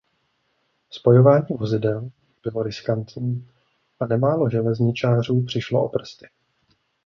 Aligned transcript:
Spojování 0.91 1.47
vozidel 1.59 2.09
bylo 2.43 2.63
riskantní 2.63 3.47
a 3.99 4.05
nemálo 4.05 4.49
železničářů 4.49 5.41
přišlo 5.43 5.85
o 5.85 5.89
prsty. 5.89 6.27